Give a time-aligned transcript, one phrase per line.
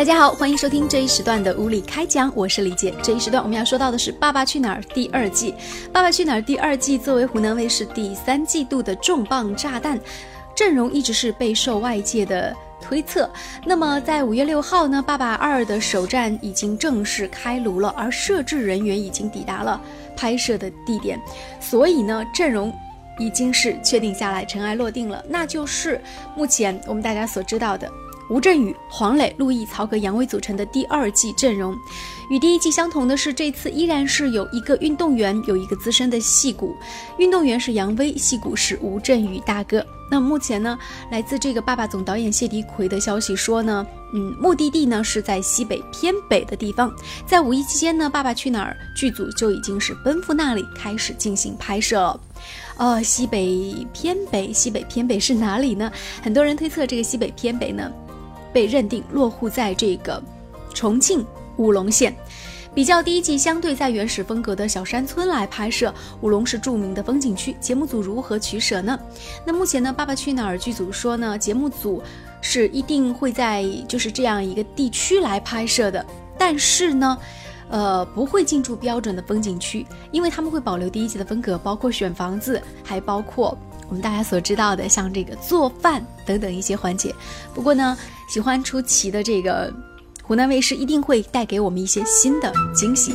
[0.00, 2.94] 大家好，欢迎收听这一时段的无理开讲，我是李姐。
[3.02, 5.52] 这一时段我们要说到的是《爸爸去哪儿》第二季。
[5.92, 10.00] 《爸爸去哪儿》第二季作为湖南卫视第三季度的重磅炸弹，
[10.54, 13.28] 阵容一直是备受外界的推测。
[13.66, 19.78] 那么在五月六号呢，《爸爸二》的首站已经正式开炉了，而摄制人员已经抵达了
[20.16, 21.20] 拍摄的地点，
[21.60, 22.72] 所以呢，阵容
[23.18, 26.00] 已经是确定下来，尘埃落定了，那就是
[26.34, 27.86] 目前我们大家所知道的。
[28.30, 31.76] 吴镇宇、黄磊、陆毅、曹格、杨威组成的第二季阵容，
[32.30, 36.76] 与第一季相同的是，这次依然是有一个运动员，有一个资深的戏骨。
[37.18, 39.84] 运动员是杨威，戏骨是吴镇宇大哥。
[40.08, 40.78] 那目前呢，
[41.10, 46.92] 来自这个爸爸总导演谢迪奎的消息说呢，嗯，目的地呢是在西北偏北的地方。
[47.26, 52.20] 在五一期间呢，《爸爸去哪儿》剧组就已经是奔赴那里开始进行拍摄了。
[52.76, 55.90] 呃，西北偏北，西北偏北是哪里呢？
[56.22, 57.90] 很多人推测这个西北偏北呢。
[58.52, 60.22] 被认定落户在这个
[60.74, 61.24] 重庆
[61.56, 62.14] 武隆县，
[62.74, 67.54] 比较第一季相对在原始风格的小山村来拍摄，武隆是著名的风景区。
[67.60, 68.98] 节目组如何取舍呢？
[69.44, 72.02] 那目前呢，《爸爸去哪儿》剧组说呢，节目组
[72.40, 76.04] 是一定会在就是这样一个地区来拍摄的，
[76.38, 77.18] 但是呢，
[77.68, 83.56] 呃，不会进驻标准的风景区，因为他们会保留第一季的风格，包括选房子，还包括。
[83.88, 87.12] 我们大家所知道的，像这个做饭等等一些环节。
[87.52, 87.98] 不过呢，
[88.30, 89.74] 喜欢出奇的这个
[90.22, 93.12] 湖南卫视一定会带给我们一些新的惊喜。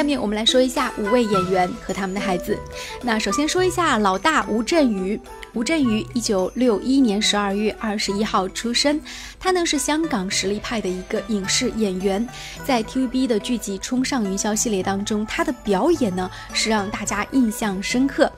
[0.00, 2.58] 下面我们来说一下五位演员和他们的孩子。
[3.02, 5.20] 那首先说一下老大吴镇宇。
[5.52, 8.98] 吴镇宇一九六一年十二月二十一号出生，
[9.38, 12.26] 他呢是香港实力派的一个影视演员，
[12.64, 18.32] 在 TVB 的剧集《冲上云霄》系列当中，他的表演呢是让大家印象深刻，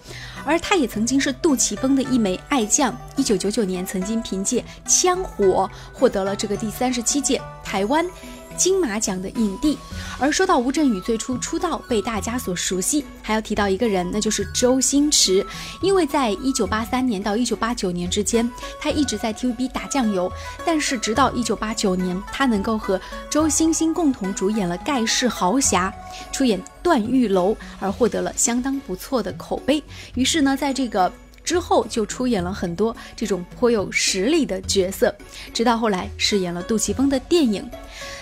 [0.44, 2.92] 而他也曾经是杜琪峰的一枚爱将。
[3.14, 8.04] 一九九九年，曾经凭借《枪火》获得了这个第三十七届台湾。
[8.52, 9.76] 金马奖的影帝，
[10.18, 15.44] 而说到吴镇宇最初出道被大家所熟悉，还要提到一个人，那就是周星驰。
[15.80, 18.48] 因为在一九八三年到一九八九年之间，
[18.80, 20.30] 他一直在 TVB 打酱油，
[20.64, 25.92] 但是直到一九八九年，他能够和周星星共同主演了《盖世豪侠》，
[26.36, 29.82] 出演段誉楼，而获得了相当不错的口碑。
[30.14, 31.12] 于是呢，在这个。
[31.44, 35.14] 之后就出演了很多这种颇有实力的角色，
[35.52, 37.68] 直到后来饰演了杜琪峰的电影。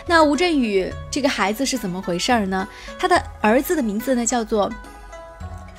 [0.06, 2.66] 那吴镇宇这个孩子是怎么回事儿呢？
[2.98, 4.72] 他的儿子的名字呢叫做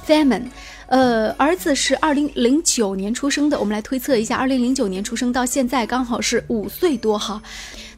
[0.08, 0.46] Famine，
[0.88, 3.60] 呃，儿子是二零零九年出生的。
[3.60, 7.42] 我们来推测一下，二零零九年出生到现在刚好是五岁多哈。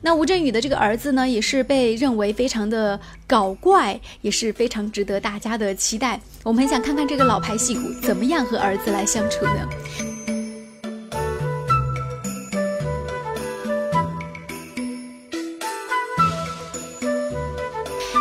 [0.06, 6.20] 那吴镇宇的这个儿子呢，也是被认为非常的搞怪，也是非常值得大家的期待。
[6.44, 9.70] 我们很想看看这个老牌戏骨怎么样和儿子来相处呢？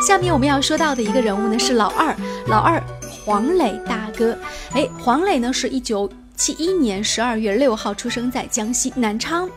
[0.06, 2.14] 下面我们要说到的一个人物呢是老二，
[2.47, 2.81] 老二
[3.25, 4.38] 黄磊大哥。
[4.70, 9.50] 哎，黄磊呢是一九七一年十二月六号出生在江西南昌。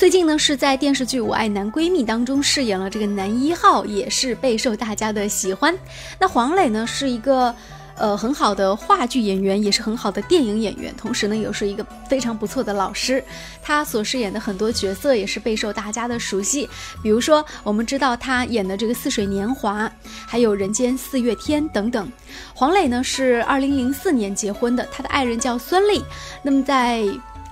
[0.00, 5.78] 最近呢，是在电视剧《我爱男闺蜜》当中饰演了这个男一号，也是备受大家的喜欢。
[6.18, 7.54] 那黄磊呢，是一个
[7.96, 13.22] 呃很好的话剧演员，也是很好的电影演员，同时呢，又是一个非常不错的老师。
[13.62, 16.66] 他所饰演的很多角色也是备受大家的熟悉，
[17.02, 19.86] 比如说我们知道他演的这个《似水年华》，
[20.26, 22.10] 还有《人间四月天》等等。
[22.54, 26.02] 黄磊呢是二零零四年结婚的，他的爱人叫孙俪。
[26.42, 27.04] 那么在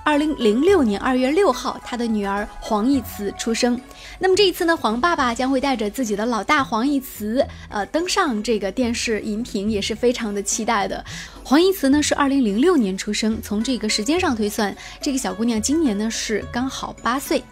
[0.09, 3.79] 二零零六年二月六号，他的女儿黄义慈出生。
[4.17, 11.05] 那么这一次呢，黄爸爸将会带着自己的老大黄义慈，呃，登上这个电视荧屏，也是非常的期待的。
[11.43, 17.43] 黄义慈呢是二零零六年出生，从这个时间上推算，这个小姑娘今年呢是刚好八岁。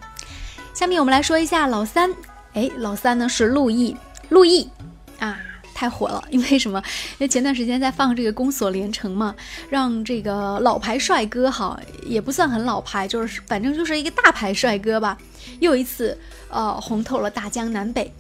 [0.74, 2.12] 下面我们来说一下老三，
[2.54, 3.96] 哎，老三呢是陆毅，
[4.30, 4.68] 陆毅
[5.20, 5.38] 啊。
[5.78, 6.82] 太火了，因为什么？
[7.12, 9.36] 因为前段时间在放这个《宫锁连城》嘛，
[9.70, 15.16] 让这个老牌帅哥哈，也不算很老牌，就是反正就是一个大牌帅哥吧，
[15.60, 16.18] 又一次
[16.50, 18.12] 呃红透了大江南北。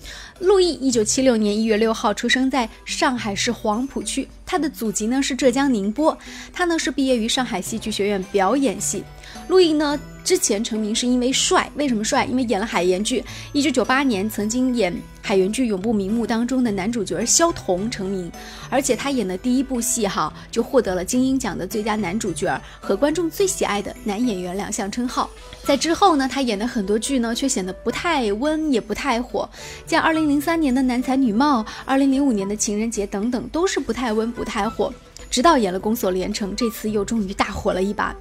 [0.41, 6.15] 陆毅，一九七六年一月六号出生在上海市黄浦区，他的祖籍呢是浙江宁波，
[6.53, 9.03] 他呢是毕业于上海戏剧学院表演系。
[9.47, 9.99] 陆毅呢。
[10.27, 12.25] 之前成名是因为帅，为什么帅？
[12.25, 13.23] 因为演了海盐剧。
[13.53, 18.29] 一九九八年曾经演海盐剧《永不瞑目》当中的男主角萧彤成名，
[18.69, 25.29] 而且他演的第一部戏哈就获得了金鹰奖的最佳男主角和观众最喜爱的男演员两项称号。
[25.63, 29.49] 在之后呢，他演的很多剧呢却显得不太温，也不太火，
[29.85, 34.93] 像二零零三年的《男才女貌》，二零零五年的《情人节》等等，都是不太温，不太火。
[35.29, 38.15] 直到演了《宫锁连城》，这次又终于大火了一把。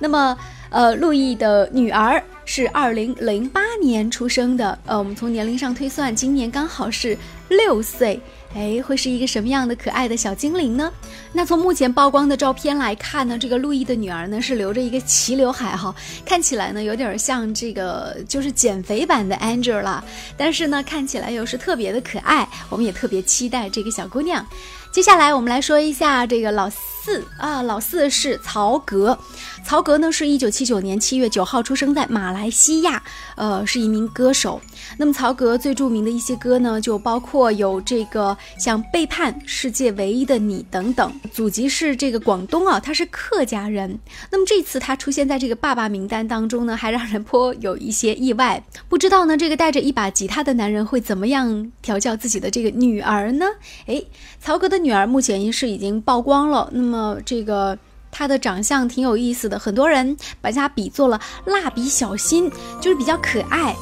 [0.00, 0.36] 那么，
[0.70, 7.16] 呃，陆毅的女儿是二零零八年出生的，呃，我们从年龄上推算，今年刚好是
[7.48, 8.20] 六岁。
[8.52, 10.92] 哎，会是一个什么样的可爱的小精灵呢？
[11.32, 15.94] 那从目前曝光的照片来看呢，这个陆毅的女儿呢是留着一个齐刘海哈，
[16.26, 20.00] 看起来呢有点像这个就是减肥版的 Angela，
[20.36, 24.44] 但是呢看起来又是特别的可爱，我们也特别期待这个小姑娘。
[24.90, 29.16] 接下来我们来说一下这个老四啊，老四是曹格。
[29.64, 33.00] 曹格呢是一九七九年七月九号出生在马来西亚，
[33.36, 34.60] 呃，是一名歌手。
[34.96, 41.12] 那么曹格最著名的一些歌呢，就包括有这个像《背叛》《世界唯一的你》等等。
[41.32, 43.98] 祖籍是这个广东啊，他是客家人。
[44.30, 48.62] 那么这次他出现在这个爸爸名单当中呢，还让人颇有一些意外。
[48.88, 53.46] 不知道呢，这个带着一把吉他的男人会怎么样调教自己的这个女儿呢？
[53.86, 54.06] 诶，
[54.40, 56.68] 曹格的女儿目前是已经曝光了。
[56.72, 57.78] 那么这个。
[58.12, 62.50] 她的长相挺有意思的，很多人把她比作了蜡笔小新，
[62.80, 63.72] 就是比较可爱。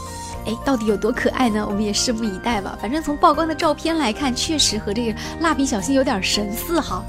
[0.47, 1.67] 哎，到底有多可爱呢？
[1.67, 2.79] 我们也拭目以待吧。
[2.81, 7.05] 反正从曝光的照片来看，确实和这个蜡笔小新有点神似哈。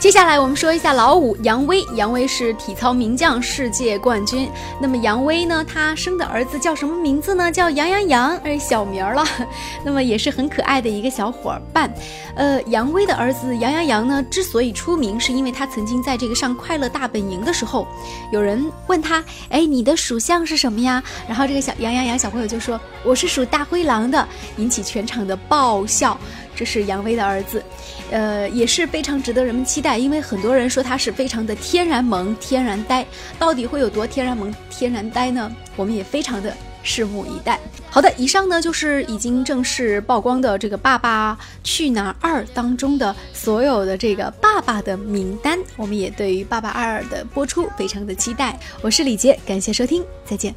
[0.00, 4.48] 接下来我们说一下老五杨威，杨威是体操名将、世界冠军。
[4.80, 7.50] 那么杨威呢，他生的儿子叫什么名字呢？
[7.50, 9.24] 叫杨洋洋，哎，小名儿了。
[9.82, 11.92] 那么也是很可爱的一个小伙伴。
[12.36, 17.84] 呃，杨威的儿子杨洋洋呢，之所以出名，是因为他曾经在这个上快乐大本营的时候，
[18.30, 21.02] 有人问他，哎，你的属相是什么呀？
[21.26, 24.26] 然后这个小杨洋洋小朋友就说，我是属大灰狼的，
[24.58, 26.16] 引起全场的爆笑。
[26.58, 27.62] 这是杨威的儿子，
[28.10, 33.06] 呃，也是非常值得人们期待，因为很多人说他是非常的天然萌、天然呆，
[33.38, 35.54] 到底会有多天然萌、天然呆呢？
[35.76, 36.52] 我们也非常的
[36.84, 37.60] 拭目以待。
[37.90, 48.58] 好的，以上呢就是已经正式曝光的这个《爸爸去哪儿二》当中的所有的这个爸爸的名单，我们也对于《爸爸二》的播出非常的期待。
[48.82, 50.52] 我是李杰，感谢收听，再见。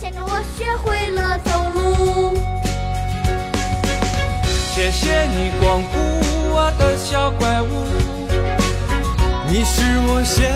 [0.00, 2.69] 牵着我学会了走路。
[4.72, 5.98] 谢谢你光顾
[6.54, 7.84] 我的小怪物，
[9.48, 10.48] 你是我写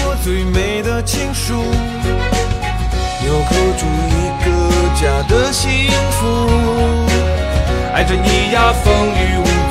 [0.00, 1.52] 过最美的情书，
[3.22, 4.48] 纽扣住一个
[4.98, 5.68] 家的幸
[6.12, 6.24] 福，
[7.92, 9.67] 爱着你呀风雨无阻。